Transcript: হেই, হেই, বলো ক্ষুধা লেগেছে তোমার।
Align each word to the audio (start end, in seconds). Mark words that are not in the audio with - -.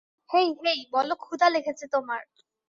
হেই, 0.29 0.47
হেই, 0.61 0.79
বলো 0.93 1.13
ক্ষুধা 1.23 1.47
লেগেছে 1.49 1.85
তোমার। 1.87 2.21